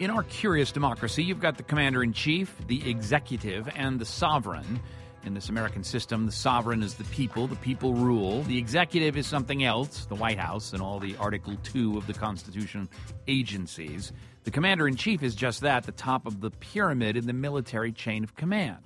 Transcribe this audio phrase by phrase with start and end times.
[0.00, 4.80] In our curious democracy, you've got the commander in chief, the executive, and the sovereign.
[5.26, 8.42] In this American system, the sovereign is the people, the people rule.
[8.44, 12.14] The executive is something else, the White House and all the Article 2 of the
[12.14, 12.88] Constitution
[13.28, 14.10] agencies.
[14.44, 17.92] The commander in chief is just that, the top of the pyramid in the military
[17.92, 18.82] chain of command.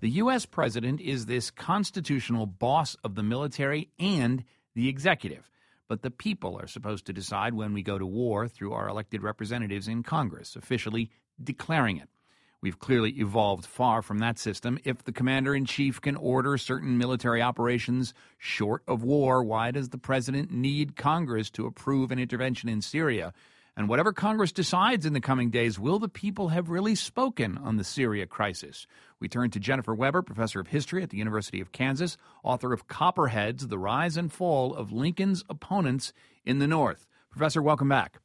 [0.00, 0.46] The U.S.
[0.46, 4.42] president is this constitutional boss of the military and
[4.74, 5.48] the executive
[5.88, 9.22] but the people are supposed to decide when we go to war through our elected
[9.22, 11.10] representatives in Congress, officially
[11.42, 12.08] declaring it.
[12.62, 14.78] We've clearly evolved far from that system.
[14.82, 19.90] If the commander in chief can order certain military operations short of war, why does
[19.90, 23.32] the president need Congress to approve an intervention in Syria?
[23.78, 27.76] And whatever Congress decides in the coming days, will the people have really spoken on
[27.76, 28.86] the Syria crisis?
[29.20, 32.88] We turn to Jennifer Weber, professor of history at the University of Kansas, author of
[32.88, 37.06] Copperheads The Rise and Fall of Lincoln's Opponents in the North.
[37.30, 38.18] Professor, welcome back.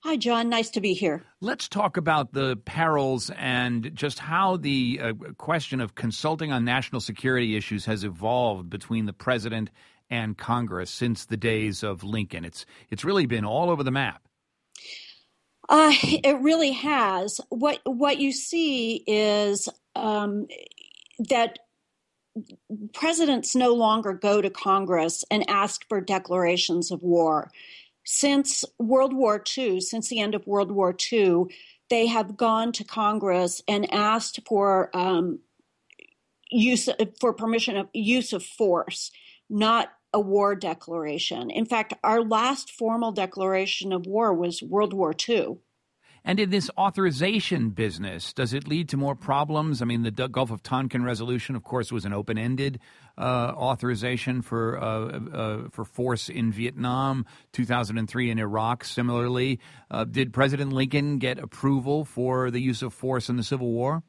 [0.00, 0.50] Hi, John.
[0.50, 1.22] Nice to be here.
[1.40, 7.00] Let's talk about the perils and just how the uh, question of consulting on national
[7.00, 9.70] security issues has evolved between the president
[10.10, 12.44] and Congress since the days of Lincoln.
[12.44, 14.22] It's it's really been all over the map.
[15.68, 17.40] Uh, it really has.
[17.48, 20.46] What what you see is um,
[21.18, 21.58] that
[22.92, 27.50] presidents no longer go to Congress and ask for declarations of war.
[28.04, 31.44] Since World War II, since the end of World War II,
[31.90, 35.40] they have gone to Congress and asked for um,
[36.50, 36.88] use
[37.20, 39.10] for permission of use of force,
[39.48, 41.50] not a war declaration.
[41.50, 45.58] In fact, our last formal declaration of war was World War II.
[46.24, 49.82] And in this authorization business, does it lead to more problems?
[49.82, 52.78] I mean, the Gulf of Tonkin resolution, of course, was an open-ended
[53.18, 57.26] uh, authorization for uh, uh, for force in Vietnam.
[57.52, 59.58] 2003 in Iraq, similarly.
[59.90, 64.04] Uh, did President Lincoln get approval for the use of force in the Civil War?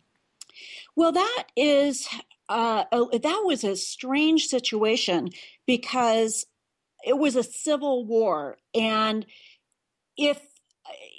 [0.95, 2.07] Well, that is
[2.49, 5.29] uh, that was a strange situation
[5.66, 6.45] because
[7.06, 9.25] it was a civil war, and
[10.17, 10.40] if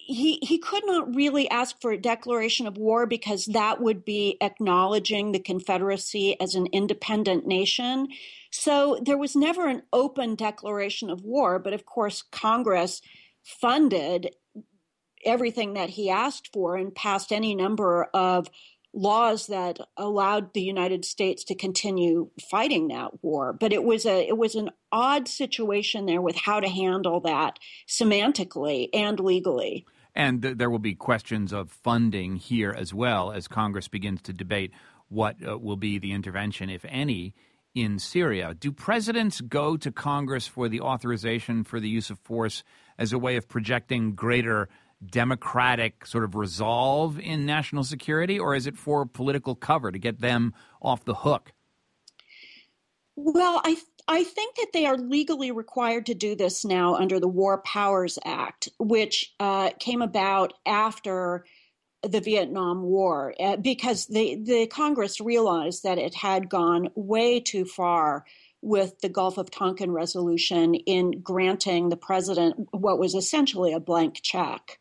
[0.07, 4.37] he he could not really ask for a declaration of war because that would be
[4.41, 8.09] acknowledging the Confederacy as an independent nation.
[8.51, 13.01] So there was never an open declaration of war, but of course Congress
[13.43, 14.35] funded
[15.25, 18.49] everything that he asked for and passed any number of
[18.95, 23.53] laws that allowed the United States to continue fighting that war.
[23.53, 27.59] But it was a it was an odd situation there with how to handle that
[27.89, 29.85] semantically and legally.
[30.15, 34.33] And th- there will be questions of funding here as well as Congress begins to
[34.33, 34.71] debate
[35.09, 37.35] what uh, will be the intervention, if any,
[37.75, 38.55] in Syria.
[38.55, 42.63] Do presidents go to Congress for the authorization for the use of force
[42.97, 44.69] as a way of projecting greater
[45.11, 50.21] democratic sort of resolve in national security, or is it for political cover to get
[50.21, 51.53] them off the hook?
[53.17, 53.77] Well, I
[54.07, 58.19] I think that they are legally required to do this now under the War Powers
[58.25, 61.47] Act, which uh, came about after
[62.03, 67.65] the Vietnam War, uh, because the the Congress realized that it had gone way too
[67.65, 68.25] far
[68.61, 74.21] with the Gulf of Tonkin resolution in granting the president what was essentially a blank
[74.23, 74.81] check.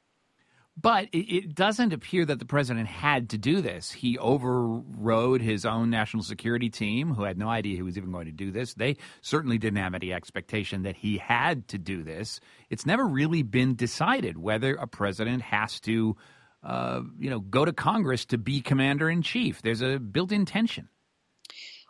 [0.75, 3.91] But it doesn't appear that the president had to do this.
[3.91, 8.25] He overrode his own national security team, who had no idea he was even going
[8.25, 8.73] to do this.
[8.73, 12.39] They certainly didn't have any expectation that he had to do this.
[12.72, 16.17] It's never really been decided whether a president has to,
[16.63, 19.61] uh, you know, go to Congress to be commander in chief.
[19.61, 20.90] There's a built-in tension.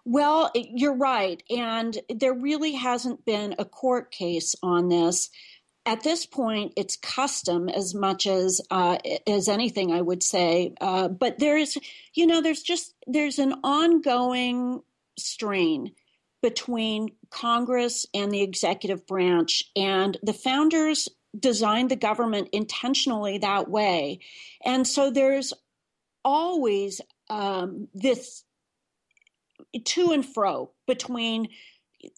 [0.06, 5.30] Well, you're right, and there really hasn't been a court case on this
[5.86, 10.74] at this point, it's custom as much as uh, as anything, I would say.
[10.80, 11.78] Uh, but there's,
[12.14, 14.82] you know, there's just there's an ongoing
[15.18, 15.92] strain
[16.42, 24.20] between Congress and the executive branch, and the founders designed the government intentionally that way,
[24.64, 25.52] and so there's
[26.24, 28.46] always um, this
[29.84, 31.50] to and fro between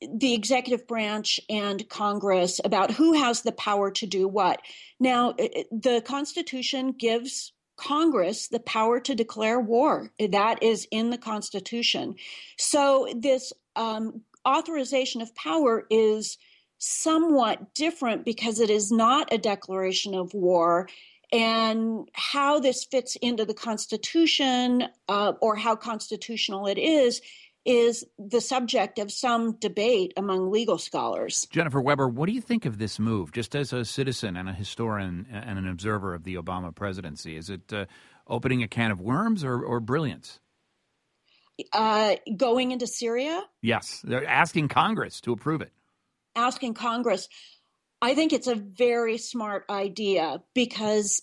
[0.02, 4.62] the executive branch and Congress about who has the power to do what.
[5.00, 10.12] Now, the Constitution gives Congress the power to declare war.
[10.20, 12.16] That is in the Constitution.
[12.58, 16.38] So, this um, authorization of power is
[16.78, 20.90] somewhat different because it is not a declaration of war.
[21.32, 27.22] And how this fits into the Constitution uh, or how constitutional it is
[27.66, 31.48] is the subject of some debate among legal scholars.
[31.50, 34.54] Jennifer Weber, what do you think of this move, just as a citizen and a
[34.54, 37.36] historian and an observer of the Obama presidency?
[37.36, 37.86] Is it uh,
[38.28, 40.40] opening a can of worms or, or brilliance?
[41.74, 43.42] Uh, going into Syria?
[43.62, 45.72] Yes, they're asking Congress to approve it.
[46.36, 47.30] Asking Congress.
[48.02, 51.22] I think it's a very smart idea because,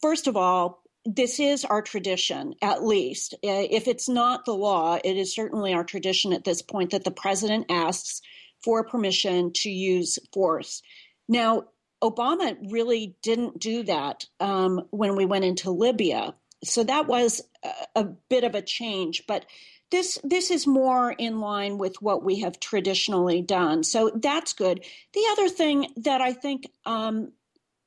[0.00, 3.34] first of all, this is our tradition, at least.
[3.42, 7.10] If it's not the law, it is certainly our tradition at this point that the
[7.10, 8.22] president asks
[8.62, 10.82] for permission to use force.
[11.28, 11.64] Now,
[12.02, 16.34] Obama really didn't do that um, when we went into Libya.
[16.62, 19.24] So that was a, a bit of a change.
[19.26, 19.46] But
[19.90, 23.84] this this is more in line with what we have traditionally done.
[23.84, 24.84] So that's good.
[25.12, 27.32] The other thing that I think um,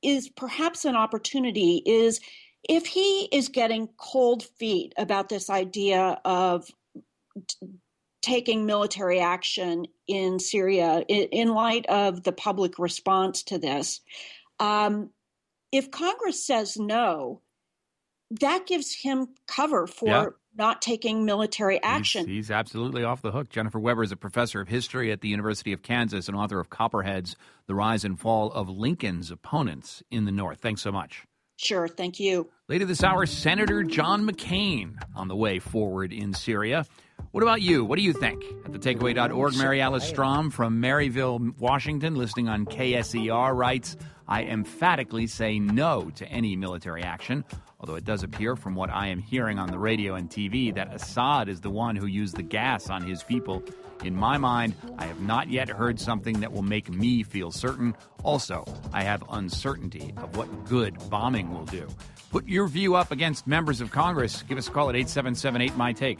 [0.02, 2.20] is perhaps an opportunity is
[2.68, 6.66] if he is getting cold feet about this idea of
[7.46, 7.66] t-
[8.22, 14.00] taking military action in Syria in, in, light of the public response to this,
[14.58, 15.10] um,
[15.70, 17.42] if Congress says no,
[18.40, 20.26] that gives him cover for yeah.
[20.56, 22.26] not taking military action.
[22.26, 23.48] He's, he's, absolutely off the hook.
[23.48, 26.68] Jennifer Weber is a professor of history at the University of Kansas and author of
[26.68, 30.60] Copperheads The Rise and Fall of Lincoln's Opponents in the North.
[30.60, 31.24] Thanks so much.
[31.58, 32.48] Sure, thank you.
[32.68, 36.86] Later this hour, Senator John McCain on the way forward in Syria.
[37.32, 37.84] What about you?
[37.84, 38.44] What do you think?
[38.64, 43.96] At thetakeaway.org, Mary Alice Strom from Marysville, Washington, listening on KSER, writes
[44.28, 47.44] I emphatically say no to any military action,
[47.80, 50.94] although it does appear from what I am hearing on the radio and TV that
[50.94, 53.64] Assad is the one who used the gas on his people
[54.04, 57.94] in my mind, I have not yet heard something that will make me feel certain.
[58.22, 61.88] Also, I have uncertainty of what good bombing will do.
[62.30, 64.42] Put your view up against members of Congress.
[64.42, 66.18] Give us a call at 877 8 My Take.